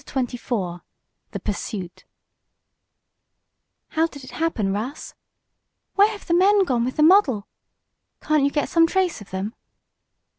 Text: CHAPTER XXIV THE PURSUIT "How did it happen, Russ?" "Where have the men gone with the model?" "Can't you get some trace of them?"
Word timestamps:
CHAPTER 0.03 0.35
XXIV 0.39 0.81
THE 1.29 1.39
PURSUIT 1.39 2.05
"How 3.89 4.07
did 4.07 4.23
it 4.23 4.31
happen, 4.31 4.73
Russ?" 4.73 5.13
"Where 5.93 6.09
have 6.09 6.25
the 6.25 6.33
men 6.33 6.63
gone 6.63 6.83
with 6.83 6.95
the 6.95 7.03
model?" 7.03 7.45
"Can't 8.19 8.43
you 8.43 8.49
get 8.49 8.67
some 8.67 8.87
trace 8.87 9.21
of 9.21 9.29
them?" 9.29 9.53